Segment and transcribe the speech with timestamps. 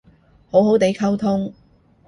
[0.49, 1.53] 好好哋溝通